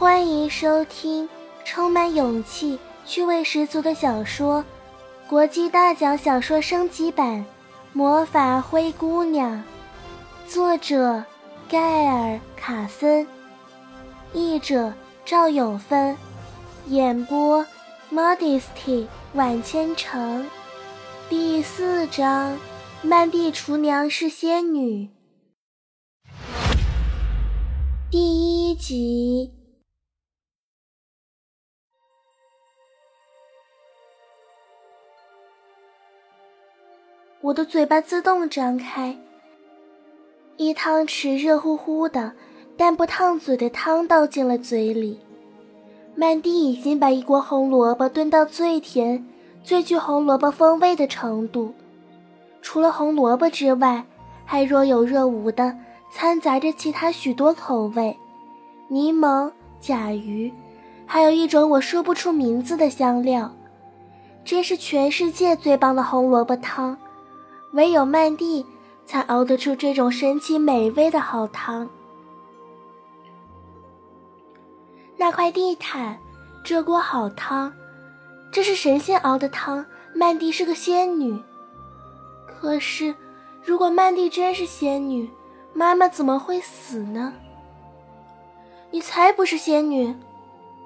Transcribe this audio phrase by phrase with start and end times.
[0.00, 1.28] 欢迎收听
[1.62, 4.64] 充满勇气、趣味十足的小说
[5.28, 7.40] 《国际大奖小说升级版·
[7.92, 9.62] 魔法灰姑娘》，
[10.50, 11.22] 作者
[11.68, 13.26] 盖尔·卡森，
[14.32, 14.90] 译者
[15.26, 16.16] 赵永芬，
[16.86, 17.66] 演播
[18.10, 20.46] Modesty 晚千城，
[21.28, 22.56] 第四章：
[23.02, 25.10] 曼蒂厨娘是仙女，
[28.10, 29.59] 第一集。
[37.42, 39.16] 我的嘴巴自动张开，
[40.58, 42.32] 一汤匙热乎乎的
[42.76, 45.18] 但不烫嘴的汤倒进了嘴里。
[46.14, 49.26] 曼蒂已经把一锅红萝卜炖到最甜、
[49.64, 51.72] 最具红萝卜风味的程度，
[52.60, 54.04] 除了红萝卜之外，
[54.44, 55.74] 还若有若无的
[56.12, 58.14] 掺杂着其他许多口味：
[58.88, 59.50] 柠檬、
[59.80, 60.52] 甲鱼，
[61.06, 63.50] 还有一种我说不出名字的香料。
[64.44, 66.98] 真是全世界最棒的红萝卜汤！
[67.72, 68.66] 唯有曼蒂
[69.04, 71.88] 才熬得出这种神奇美味的好汤。
[75.16, 76.18] 那块地毯，
[76.64, 77.72] 这锅好汤，
[78.50, 79.84] 这是神仙熬的汤。
[80.12, 81.40] 曼蒂是个仙女，
[82.46, 83.14] 可是，
[83.62, 85.30] 如果曼蒂真是仙女，
[85.72, 87.32] 妈妈怎么会死呢？
[88.90, 90.12] 你才不是仙女，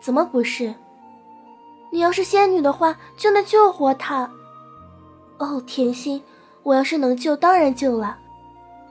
[0.00, 0.74] 怎么不是？
[1.92, 4.28] 你要是仙女的话，就能救活她。
[5.38, 6.20] 哦，甜心。
[6.62, 8.18] 我要是能救，当然救了。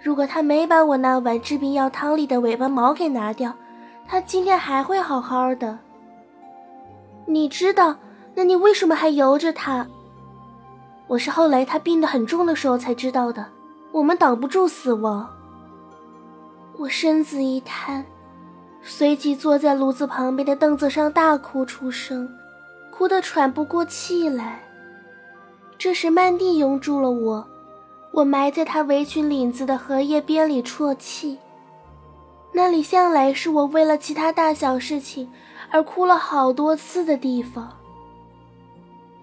[0.01, 3.53] 如果他没把我那碗治病药汤里的尾巴毛给拿掉，
[4.07, 5.77] 他今天还会好好的。
[7.25, 7.95] 你知道，
[8.33, 9.87] 那你为什么还由着他？
[11.07, 13.45] 我是后来他病得很重的时候才知道的。
[13.91, 15.29] 我们挡不住死亡。
[16.77, 18.03] 我身子一瘫，
[18.81, 22.27] 随即坐在炉子旁边的凳子上大哭出声，
[22.89, 24.61] 哭得喘不过气来。
[25.77, 27.47] 这时曼蒂拥住了我。
[28.11, 31.37] 我埋在她围裙领子的荷叶边里啜泣，
[32.51, 35.31] 那里向来是我为了其他大小事情
[35.69, 37.71] 而哭了好多次的地方。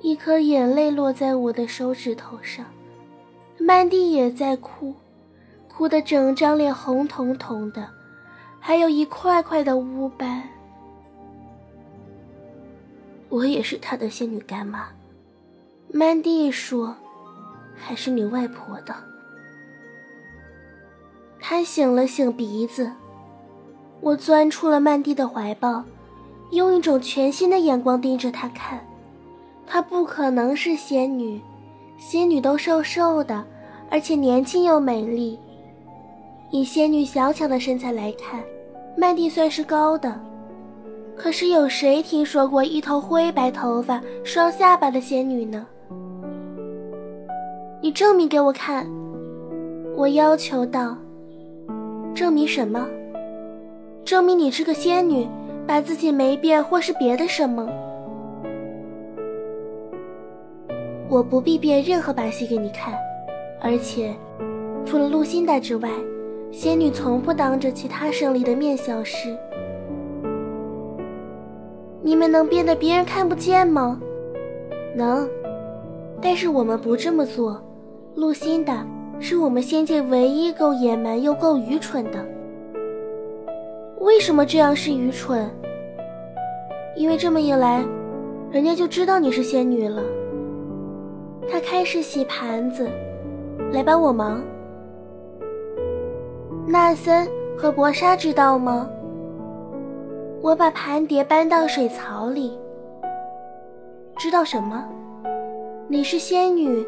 [0.00, 2.64] 一颗眼泪落在我的手指头上，
[3.58, 4.94] 曼蒂也在哭，
[5.68, 7.88] 哭得整张脸红彤彤的，
[8.58, 10.48] 还有一块块的污斑。
[13.28, 14.86] 我也是她的仙女干妈，
[15.92, 16.96] 曼蒂说。
[17.78, 18.94] 还是你外婆的。
[21.40, 22.90] 他醒了醒鼻子，
[24.00, 25.84] 我钻出了曼蒂的怀抱，
[26.50, 28.78] 用一种全新的眼光盯着她看。
[29.66, 31.40] 她不可能是仙女，
[31.96, 33.44] 仙女都瘦瘦的，
[33.90, 35.38] 而且年轻又美丽。
[36.50, 38.42] 以仙女小巧的身材来看，
[38.96, 40.20] 曼蒂算是高的。
[41.16, 45.66] 可是有谁听说过一头灰白头发、双下巴的仙女呢？
[47.80, 48.84] 你证明给我看，
[49.96, 50.96] 我要求道。
[52.12, 52.88] 证明什么？
[54.04, 55.28] 证明你是个仙女，
[55.64, 57.68] 把自己没变，或是别的什么？
[61.08, 62.94] 我不必变任何把戏给你看，
[63.60, 64.12] 而且，
[64.84, 65.88] 除了露辛黛之外，
[66.50, 69.38] 仙女从不当着其他胜利的面消失。
[72.02, 74.00] 你们能变得别人看不见吗？
[74.96, 75.28] 能，
[76.20, 77.62] 但是我们不这么做。
[78.18, 78.84] 露辛达
[79.20, 82.18] 是我们仙界唯一够野蛮又够愚蠢的。
[84.00, 85.48] 为什么这样是愚蠢？
[86.96, 87.80] 因为这么一来，
[88.50, 90.02] 人家就知道你是仙女了。
[91.48, 92.90] 他开始洗盘子，
[93.72, 94.42] 来帮我忙。
[96.66, 97.24] 纳森
[97.56, 98.90] 和博莎知道吗？
[100.42, 102.58] 我把盘碟搬到水槽里。
[104.16, 104.84] 知道什么？
[105.86, 106.84] 你是仙女。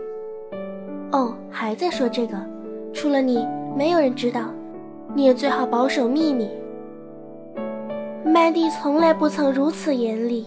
[1.12, 2.36] 哦，还在说这个？
[2.92, 4.42] 除了你，没有人知道。
[5.12, 6.48] 你也最好保守秘密。
[8.24, 10.46] 曼蒂从来不曾如此严厉。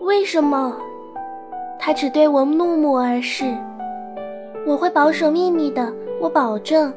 [0.00, 0.76] 为什么？
[1.78, 3.56] 他只对我怒目而视。
[4.66, 6.92] 我会保守秘密的，我保证。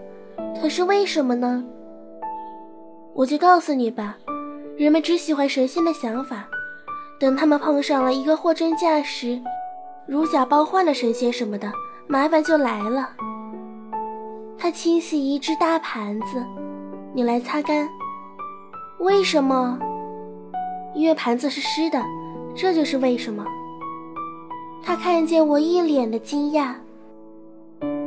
[0.59, 1.63] 可是为什么呢？
[3.13, 4.17] 我就告诉你吧。
[4.75, 6.47] 人们只喜欢神仙的想法，
[7.19, 9.39] 等他们碰上了一个货真价实。
[10.07, 11.71] 如假包换的神仙什么的，
[12.07, 13.09] 麻烦就来了。
[14.57, 16.43] 他清洗一只大盘子，
[17.13, 17.87] 你来擦干。
[18.99, 19.79] 为什么？
[20.93, 22.03] 因为盘子是湿的，
[22.55, 23.45] 这就是为什么。
[24.83, 26.73] 他看见我一脸的惊讶。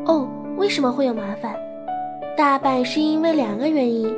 [0.05, 1.55] 哦，为什么会有麻烦？
[2.37, 4.15] 大半是因为两个原因。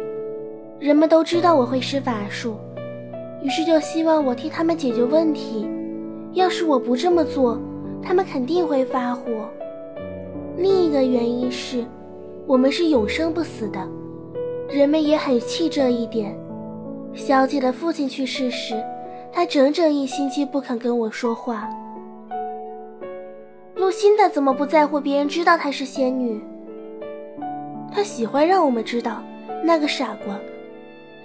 [0.80, 2.56] 人们都知道我会施法术，
[3.42, 5.66] 于是就希望我替他们解决问题。
[6.36, 7.58] 要是我不这么做，
[8.02, 9.22] 他们肯定会发火。
[10.58, 11.82] 另一个原因是，
[12.46, 13.80] 我们是永生不死的，
[14.68, 16.38] 人们也很气这一点。
[17.14, 18.74] 小姐的父亲去世时，
[19.32, 21.70] 她整整一星期不肯跟我说话。
[23.74, 26.38] 露辛达怎么不在乎别人知道她是仙女？
[27.90, 29.22] 她喜欢让我们知道，
[29.64, 30.38] 那个傻瓜。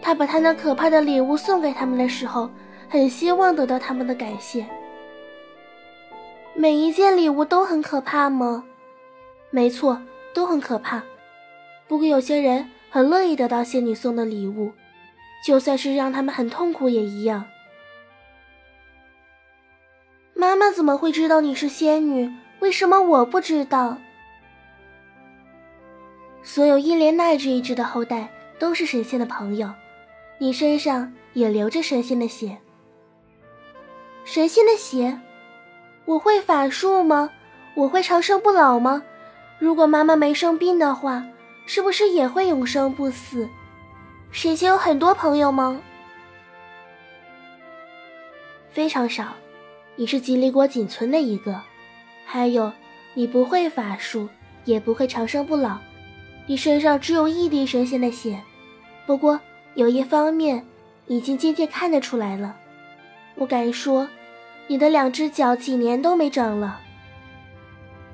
[0.02, 2.50] 他把他那可怕的礼物送给他们的时候，
[2.88, 4.66] 很希望得到他们的感谢。
[6.56, 8.66] 每一件礼物都很可怕吗？
[9.50, 10.02] 没错，
[10.34, 11.04] 都很可怕。
[11.88, 14.72] 不过有些人很乐意得到仙女送的礼物，
[15.46, 17.46] 就算是让他们很痛苦也一样。
[20.34, 22.32] 妈妈怎么会知道你是仙女？
[22.60, 23.98] 为什么我不知道？
[26.44, 29.72] 所有伊莲奈这一支的后代都是神仙的朋友。
[30.38, 32.58] 你身上也流着神仙的血，
[34.26, 35.20] 神仙的血，
[36.12, 37.30] 我会法术吗？
[37.74, 39.02] 我会长生不老吗？
[39.60, 41.24] 如果妈妈没生病的话，
[41.66, 43.48] 是不是也会永生不死？
[44.30, 45.82] 神仙有很多朋友吗？
[48.72, 49.28] 非常少，
[49.96, 51.62] 你是吉利国仅存的一个。
[52.26, 52.70] 还有，
[53.14, 54.28] 你不会法术，
[54.66, 55.78] 也不会长生不老，
[56.46, 58.38] 你身上只有一滴神仙的血。
[59.06, 59.40] 不过。
[59.76, 60.66] 有一方面，
[61.08, 62.58] 已经渐渐看得出来了。
[63.36, 64.06] 我敢说，
[64.72, 66.80] 你的两只脚几年都没长了。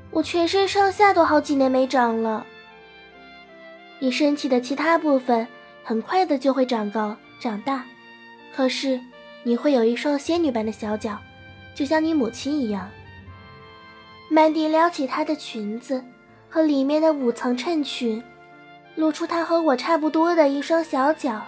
[0.09, 2.47] 我全身上下都好几年没长了。
[3.99, 5.47] 你身体的其他部分
[5.83, 7.85] 很快的就会长高长大，
[8.55, 8.99] 可是
[9.43, 11.19] 你会有一双仙女般的小脚，
[11.75, 12.89] 就像你母亲一样。
[14.27, 16.03] 曼迪撩起她的裙子
[16.49, 18.23] 和里面的五层衬裙。
[18.95, 21.39] 露出她和我差不多的一双小脚。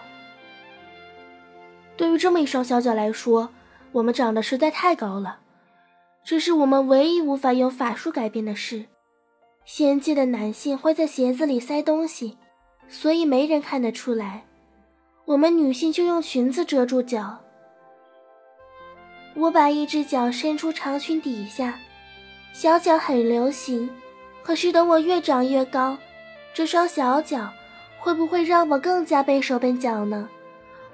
[1.97, 3.49] 对于这么一双小脚来说，
[3.91, 5.39] 我们长得实在太高了，
[6.23, 8.85] 这是我们唯一无法用法术改变的事。
[9.65, 12.37] 仙界的男性会在鞋子里塞东西，
[12.87, 14.45] 所以没人看得出来。
[15.25, 17.37] 我们女性就用裙子遮住脚。
[19.35, 21.79] 我把一只脚伸出长裙底下，
[22.51, 23.89] 小脚很流行，
[24.41, 25.97] 可是等我越长越高。
[26.51, 27.47] 这双小脚
[27.99, 30.27] 会不会让我更加笨手笨脚呢？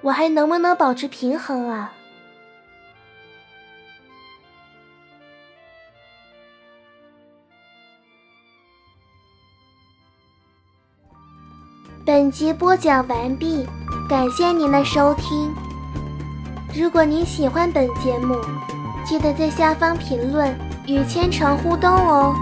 [0.02, 1.95] 我还能不能保持平衡啊？
[12.06, 13.66] 本集播讲完毕，
[14.08, 15.52] 感谢您的收听。
[16.72, 18.36] 如果您喜欢本节目，
[19.04, 20.56] 记得在下方评论
[20.86, 22.32] 与千城互动哦。